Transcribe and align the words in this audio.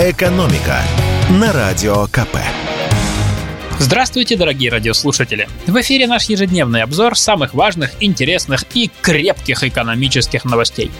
«Экономика» 0.00 0.80
на 1.28 1.52
Радио 1.52 2.06
КП. 2.06 2.36
Здравствуйте, 3.80 4.36
дорогие 4.36 4.70
радиослушатели! 4.70 5.48
В 5.66 5.80
эфире 5.80 6.06
наш 6.06 6.26
ежедневный 6.26 6.82
обзор 6.82 7.18
самых 7.18 7.52
важных, 7.52 7.90
интересных 7.98 8.62
и 8.74 8.92
крепких 9.02 9.64
экономических 9.64 10.44
новостей. 10.44 10.92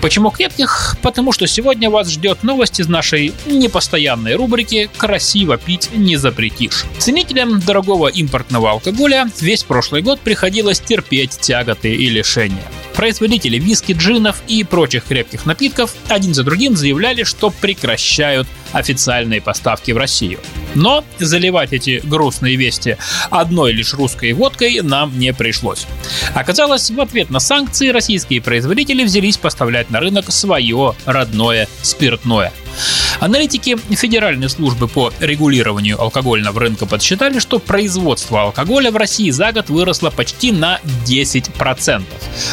Почему 0.00 0.30
крепких? 0.30 0.96
Потому 1.02 1.32
что 1.32 1.48
сегодня 1.48 1.90
вас 1.90 2.10
ждет 2.10 2.44
новость 2.44 2.78
из 2.78 2.86
нашей 2.86 3.34
непостоянной 3.44 4.36
рубрики 4.36 4.88
«Красиво 4.96 5.58
пить 5.58 5.90
не 5.92 6.14
запретишь». 6.14 6.84
Ценителям 6.98 7.58
дорогого 7.58 8.06
импортного 8.06 8.70
алкоголя 8.70 9.28
весь 9.40 9.64
прошлый 9.64 10.02
год 10.02 10.20
приходилось 10.20 10.78
терпеть 10.78 11.40
тяготы 11.40 11.92
и 11.92 12.08
лишения. 12.08 12.62
Производители 12.94 13.58
виски, 13.58 13.92
джинов 13.92 14.42
и 14.48 14.64
прочих 14.64 15.04
крепких 15.04 15.46
напитков 15.46 15.94
один 16.08 16.34
за 16.34 16.44
другим 16.44 16.76
заявляли, 16.76 17.24
что 17.24 17.50
прекращают 17.50 18.46
официальные 18.72 19.40
поставки 19.40 19.92
в 19.92 19.96
Россию. 19.96 20.40
Но 20.74 21.04
заливать 21.18 21.72
эти 21.72 22.00
грустные 22.04 22.56
вести 22.56 22.96
одной 23.30 23.72
лишь 23.72 23.94
русской 23.94 24.32
водкой 24.32 24.80
нам 24.82 25.18
не 25.18 25.32
пришлось. 25.32 25.86
Оказалось, 26.34 26.90
в 26.90 27.00
ответ 27.00 27.30
на 27.30 27.40
санкции 27.40 27.88
российские 27.88 28.40
производители 28.40 29.04
взялись 29.04 29.36
поставлять 29.36 29.90
на 29.90 30.00
рынок 30.00 30.30
свое 30.32 30.94
родное 31.06 31.68
спиртное– 31.82 32.52
Аналитики 33.22 33.76
Федеральной 33.94 34.48
службы 34.48 34.88
по 34.88 35.12
регулированию 35.20 36.00
алкогольного 36.00 36.58
рынка 36.58 36.86
подсчитали, 36.86 37.38
что 37.38 37.60
производство 37.60 38.42
алкоголя 38.42 38.90
в 38.90 38.96
России 38.96 39.30
за 39.30 39.52
год 39.52 39.70
выросло 39.70 40.10
почти 40.10 40.50
на 40.50 40.80
10%, 41.06 42.02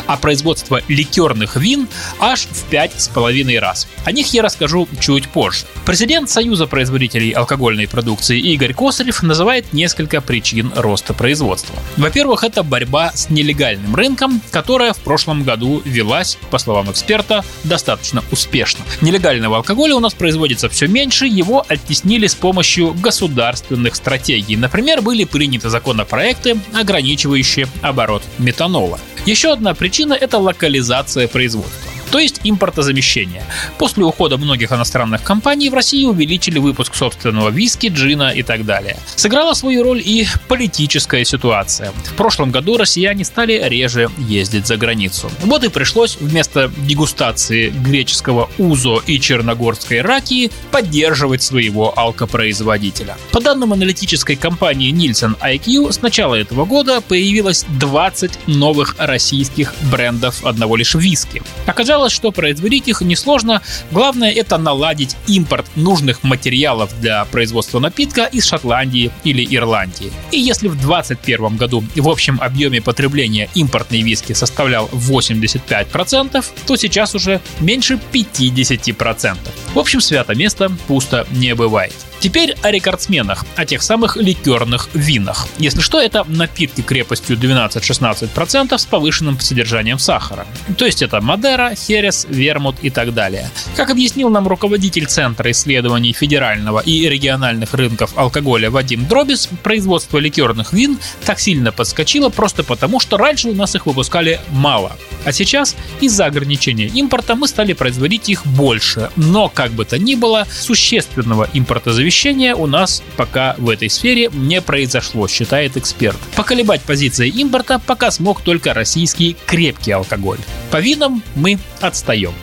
а 0.06 0.18
производство 0.18 0.80
ликерных 0.88 1.56
вин 1.56 1.88
аж 2.20 2.42
в 2.42 2.72
5,5 2.72 3.60
раз. 3.60 3.88
О 4.06 4.12
них 4.12 4.28
я 4.28 4.44
расскажу 4.44 4.88
чуть 5.00 5.28
позже. 5.30 5.66
Президент 5.88 6.30
Союза 6.30 6.68
производителей 6.68 7.32
алкогольной 7.32 7.88
продукции 7.88 8.40
Игорь 8.40 8.76
Косарев 8.76 9.24
называет 9.24 9.74
несколько 9.74 10.22
причин 10.22 10.72
роста 10.76 11.16
производства. 11.16 11.76
Во-первых, 11.98 12.44
это 12.44 12.62
борьба 12.62 13.12
с 13.16 13.32
нелегальным 13.32 13.96
рынком, 13.96 14.40
которая 14.52 14.94
в 14.94 15.00
прошлом 15.00 15.42
году 15.42 15.82
велась, 15.84 16.38
по 16.52 16.60
словам 16.60 16.92
эксперта, 16.92 17.44
достаточно 17.64 18.24
успешно. 18.32 18.86
Нелегального 19.02 19.58
алкоголя 19.58 19.96
у 19.96 20.00
нас 20.00 20.14
производится 20.14 20.59
все 20.68 20.88
меньше, 20.88 21.26
его 21.28 21.64
оттеснили 21.68 22.28
с 22.28 22.36
помощью 22.36 22.94
государственных 22.94 23.96
стратегий. 23.96 24.58
Например, 24.58 25.02
были 25.02 25.24
приняты 25.24 25.70
законопроекты, 25.70 26.58
ограничивающие 26.74 27.68
оборот 27.82 28.24
метанола. 28.40 29.00
Еще 29.26 29.54
одна 29.54 29.74
причина– 29.74 30.14
это 30.20 30.40
локализация 30.40 31.28
производства 31.28 31.89
то 32.12 32.20
есть 32.20 32.42
импортозамещение. 32.44 33.44
После 33.78 34.04
ухода 34.04 34.38
многих 34.38 34.72
иностранных 34.72 35.24
компаний 35.24 35.70
в 35.70 35.74
России 35.74 36.06
увеличили 36.06 36.60
выпуск 36.60 36.96
собственного 36.96 37.50
виски, 37.50 37.88
джина 37.88 38.32
и 38.32 38.44
так 38.44 38.66
далее. 38.66 38.98
Сыграла 39.16 39.54
свою 39.54 39.84
роль 39.84 40.02
и 40.04 40.28
политическая 40.48 41.24
ситуация. 41.26 41.92
В 42.06 42.16
прошлом 42.16 42.52
году 42.52 42.78
россияне 42.78 43.26
стали 43.26 43.62
реже 43.68 44.10
ездить 44.18 44.68
за 44.68 44.78
границу. 44.78 45.30
Вот 45.42 45.64
и 45.64 45.70
пришлось 45.70 46.18
вместо 46.20 46.72
дегустации 46.78 47.70
греческого 47.70 48.50
узо 48.58 49.00
и 49.06 49.20
черногорской 49.20 50.02
ракии 50.02 50.52
поддерживать 50.72 51.44
своего 51.44 51.98
алкопроизводителя. 51.98 53.18
По 53.32 53.42
данным 53.42 53.74
аналитической 53.74 54.36
компании 54.36 54.92
Nielsen 54.92 55.38
IQ, 55.40 55.92
с 55.92 56.02
начала 56.02 56.36
этого 56.36 56.66
года 56.66 57.02
появилось 57.02 57.66
20 57.80 58.48
новых 58.48 58.96
российских 58.98 59.74
брендов 59.92 60.46
одного 60.46 60.76
лишь 60.76 60.96
виски. 60.96 61.42
Оказалось, 61.66 61.99
Оказалось, 62.00 62.14
что 62.14 62.32
производить 62.32 62.88
их 62.88 63.02
несложно, 63.02 63.62
главное 63.92 64.32
это 64.32 64.58
наладить 64.58 65.18
импорт 65.28 65.66
нужных 65.76 66.24
материалов 66.24 66.98
для 67.02 67.26
производства 67.26 67.80
напитка 67.80 68.24
из 68.24 68.46
Шотландии 68.46 69.12
или 69.26 69.46
Ирландии. 69.54 70.10
И 70.32 70.40
если 70.40 70.70
в 70.70 70.80
2021 70.80 71.58
году 71.58 71.84
в 71.98 72.08
общем 72.08 72.40
объеме 72.40 72.82
потребления 72.82 73.50
импортной 73.54 74.02
виски 74.02 74.32
составлял 74.32 74.88
85%, 74.94 76.46
то 76.66 76.76
сейчас 76.78 77.16
уже 77.16 77.42
меньше 77.60 78.00
50%. 78.14 79.36
В 79.74 79.80
общем, 79.80 80.02
свято 80.02 80.34
место 80.34 80.72
пусто 80.88 81.28
не 81.32 81.54
бывает. 81.54 81.94
Теперь 82.20 82.56
о 82.64 82.72
рекордсменах, 82.72 83.46
о 83.56 83.66
тех 83.66 83.82
самых 83.82 84.18
ликерных 84.18 84.90
винах. 84.94 85.48
Если 85.58 85.80
что, 85.80 86.02
это 86.02 86.26
напитки 86.28 86.82
крепостью 86.82 87.38
12-16% 87.38 88.78
с 88.78 88.86
повышенным 88.86 89.40
содержанием 89.40 90.00
сахара. 90.00 90.46
То 90.78 90.86
есть 90.86 91.02
это 91.02 91.22
Мадера, 91.22 91.76
Херес, 91.76 92.26
Вермут 92.30 92.78
и 92.82 92.90
так 92.90 93.14
далее. 93.14 93.50
Как 93.78 93.90
объяснил 93.90 94.30
нам 94.30 94.48
руководитель 94.48 95.06
Центра 95.06 95.50
исследований 95.52 96.12
федерального 96.12 96.80
и 96.80 97.08
региональных 97.08 97.74
рынков 97.74 98.12
алкоголя 98.18 98.70
Вадим 98.72 99.08
Дробис, 99.08 99.48
производство 99.64 100.18
ликерных 100.18 100.74
вин 100.74 100.98
так 101.24 101.40
сильно 101.40 101.72
подскочило 101.72 102.30
просто 102.30 102.64
потому, 102.64 103.00
что 103.00 103.18
раньше 103.18 103.50
у 103.50 103.56
нас 103.56 103.76
их 103.76 103.86
выпускали 103.86 104.42
мало. 104.50 104.98
А 105.26 105.32
сейчас 105.32 105.76
из-за 106.02 106.26
ограничения 106.26 106.88
импорта 106.88 107.36
мы 107.36 107.48
стали 107.48 107.74
производить 107.74 108.30
их 108.30 108.46
больше. 108.46 109.10
Но, 109.16 109.48
как 109.48 109.72
бы 109.72 109.86
то 109.86 109.98
ни 109.98 110.16
было, 110.16 110.46
существенного 110.52 111.48
импортозависимости 111.54 112.10
Перемещения 112.10 112.56
у 112.56 112.66
нас 112.66 113.04
пока 113.18 113.54
в 113.60 113.70
этой 113.70 113.88
сфере 113.88 114.32
не 114.34 114.62
произошло, 114.62 115.28
считает 115.28 115.78
эксперт. 115.78 116.18
Поколебать 116.36 116.82
позиции 116.82 117.30
импорта 117.30 117.78
пока 117.78 118.10
смог 118.10 118.42
только 118.42 118.74
российский 118.74 119.38
крепкий 119.46 119.92
алкоголь. 119.92 120.40
По 120.72 120.82
винам 120.82 121.22
мы 121.36 121.60
отстаем. 121.82 122.34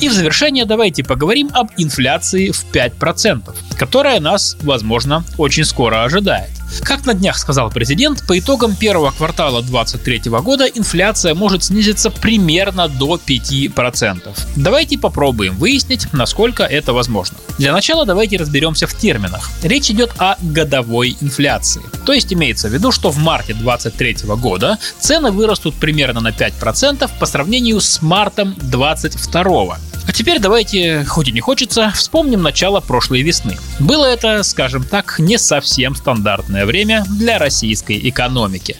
И 0.00 0.08
в 0.08 0.12
завершение 0.12 0.64
давайте 0.64 1.02
поговорим 1.02 1.50
об 1.54 1.72
инфляции 1.76 2.52
в 2.52 2.64
5%, 2.72 3.52
которая 3.76 4.20
нас, 4.20 4.56
возможно, 4.62 5.24
очень 5.38 5.64
скоро 5.64 6.04
ожидает. 6.04 6.53
Как 6.82 7.06
на 7.06 7.14
днях 7.14 7.38
сказал 7.38 7.70
президент, 7.70 8.26
по 8.26 8.38
итогам 8.38 8.74
первого 8.74 9.10
квартала 9.10 9.62
2023 9.62 10.30
года 10.40 10.66
инфляция 10.66 11.34
может 11.34 11.64
снизиться 11.64 12.10
примерно 12.10 12.88
до 12.88 13.16
5%. 13.16 14.38
Давайте 14.56 14.98
попробуем 14.98 15.56
выяснить, 15.56 16.12
насколько 16.12 16.64
это 16.64 16.92
возможно. 16.92 17.38
Для 17.58 17.72
начала 17.72 18.04
давайте 18.04 18.36
разберемся 18.36 18.86
в 18.86 18.94
терминах. 18.94 19.50
Речь 19.62 19.90
идет 19.90 20.12
о 20.18 20.36
годовой 20.40 21.16
инфляции. 21.20 21.82
То 22.04 22.12
есть 22.12 22.32
имеется 22.32 22.68
в 22.68 22.72
виду, 22.72 22.92
что 22.92 23.10
в 23.10 23.18
марте 23.18 23.54
2023 23.54 24.34
года 24.36 24.78
цены 24.98 25.30
вырастут 25.30 25.74
примерно 25.74 26.20
на 26.20 26.28
5% 26.28 27.10
по 27.18 27.26
сравнению 27.26 27.80
с 27.80 28.02
мартом 28.02 28.54
2022. 28.58 29.78
А 30.06 30.12
теперь 30.12 30.38
давайте, 30.38 31.02
хоть 31.04 31.28
и 31.28 31.32
не 31.32 31.40
хочется, 31.40 31.90
вспомним 31.94 32.42
начало 32.42 32.80
прошлой 32.80 33.22
весны. 33.22 33.56
Было 33.80 34.04
это, 34.06 34.42
скажем 34.42 34.84
так, 34.84 35.18
не 35.18 35.38
совсем 35.38 35.94
стандартное 35.94 36.66
время 36.66 37.04
для 37.08 37.38
российской 37.38 37.98
экономики. 38.08 38.76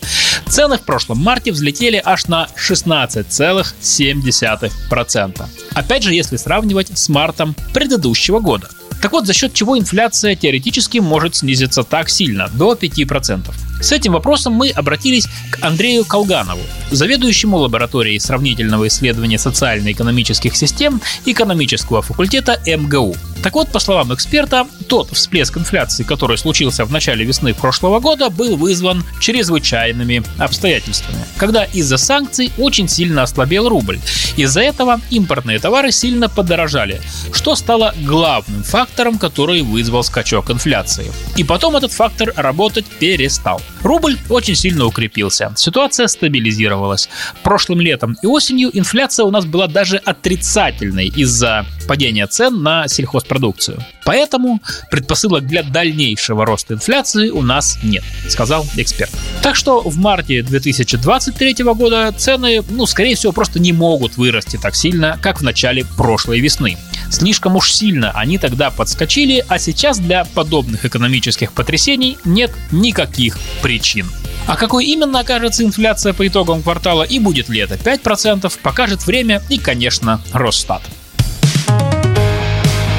Цены 0.49 0.77
в 0.77 0.83
прошлом 0.83 1.19
марте 1.19 1.53
взлетели 1.53 2.03
аж 2.05 2.27
на 2.27 2.49
16,7%. 2.57 5.47
Опять 5.75 6.03
же, 6.03 6.13
если 6.15 6.37
сравнивать 6.37 6.97
с 6.97 7.09
мартом 7.09 7.55
предыдущего 7.73 8.41
года. 8.41 8.69
Так 9.05 9.13
вот, 9.13 9.27
за 9.27 9.35
счет 9.35 9.53
чего 9.53 9.79
инфляция 9.79 10.35
теоретически 10.35 10.97
может 10.97 11.37
снизиться 11.37 11.83
так 11.83 12.09
сильно, 12.09 12.49
до 12.55 12.73
5%. 12.73 13.53
С 13.83 13.93
этим 13.93 14.13
вопросом 14.13 14.55
мы 14.55 14.71
обратились 14.71 15.27
к 15.51 15.59
Андрею 15.61 16.07
Колганову, 16.07 16.63
заведующему 16.91 17.59
лабораторией 17.59 18.19
сравнительного 18.19 18.89
исследования 18.89 19.39
социально-экономических 19.39 20.57
систем 20.57 21.03
экономического 21.27 22.01
факультета 22.01 22.59
МГУ. 22.65 23.15
Так 23.43 23.53
вот, 23.53 23.71
по 23.71 23.79
словам 23.79 24.15
эксперта, 24.15 24.67
тот 24.89 25.11
всплеск 25.11 25.57
инфляции, 25.59 26.05
который 26.05 26.39
случился 26.39 26.85
в 26.85 26.93
начале 26.93 27.25
весны 27.25 27.55
прошлого 27.55 28.01
года, 28.01 28.31
был 28.31 28.57
вызван 28.57 29.03
чрезвычайными 29.21 30.23
обстоятельствами, 30.39 31.25
когда 31.37 31.65
из-за 31.65 31.97
санкций 31.97 32.53
очень 32.59 32.89
сильно 32.89 33.23
ослабел 33.23 33.69
рубль. 33.69 33.99
Из-за 34.37 34.61
этого 34.61 35.01
импортные 35.11 35.59
товары 35.59 35.93
сильно 35.93 36.29
подорожали, 36.29 37.01
что 37.33 37.55
стало 37.55 37.95
главным 38.05 38.63
фактором, 38.63 39.19
который 39.19 39.63
вызвал 39.63 40.03
скачок 40.03 40.51
инфляции. 40.51 41.11
И 41.37 41.45
потом 41.45 41.77
этот 41.77 41.93
фактор 41.93 42.33
работать 42.37 42.87
перестал. 42.87 43.61
Рубль 43.83 44.19
очень 44.29 44.55
сильно 44.55 44.87
укрепился, 44.87 45.53
ситуация 45.57 46.07
стабилизировалась. 46.07 47.09
Прошлым 47.43 47.81
летом 47.81 48.17
и 48.23 48.27
осенью 48.27 48.71
инфляция 48.73 49.25
у 49.25 49.31
нас 49.31 49.45
была 49.45 49.67
даже 49.67 49.99
отрицательной 49.99 51.09
из-за 51.09 51.67
падения 51.87 52.27
цен 52.27 52.63
на 52.63 52.89
сельхозпродукцию. 52.89 53.85
Поэтому 54.05 54.61
предпосылок 54.91 55.47
для 55.47 55.63
дальнейшего 55.63 56.45
роста 56.47 56.75
инфляции 56.75 57.31
у 57.31 57.43
нас 57.43 57.79
нет, 57.83 58.05
сказал 58.29 58.67
эксперт. 58.77 59.11
Так 59.43 59.57
что 59.57 59.81
в 59.81 59.97
марте 59.99 60.43
2023 60.43 61.65
года 61.65 62.13
цены, 62.17 62.63
ну, 62.69 62.87
скорее 62.87 63.17
всего, 63.17 63.33
просто 63.33 63.59
не 63.59 63.73
могут 63.73 64.17
вырасти 64.17 64.59
так 64.61 64.75
сильно, 64.75 65.19
как 65.21 65.41
в 65.41 65.43
начале 65.43 65.85
прошлой 65.97 66.41
весны. 66.41 66.77
Слишком 67.11 67.57
уж 67.57 67.73
сильно 67.73 68.11
они 68.13 68.39
тогда 68.39 68.71
подскочили, 68.71 69.45
а 69.49 69.59
сейчас 69.59 69.99
для 69.99 70.25
подобных 70.25 70.85
экономических 70.85 71.53
потрясений 71.53 72.19
нет 72.25 72.51
никаких 72.71 73.39
причин. 73.63 74.07
А 74.47 74.57
какой 74.57 74.87
именно 74.87 75.21
окажется 75.21 75.65
инфляция 75.65 76.13
по 76.13 76.27
итогам 76.27 76.63
квартала 76.63 77.03
и 77.03 77.19
будет 77.19 77.49
ли 77.49 77.61
это 77.61 77.77
5%, 77.77 78.53
покажет 78.63 79.07
время 79.07 79.43
и, 79.49 79.59
конечно, 79.59 80.21
Росстат. 80.33 80.83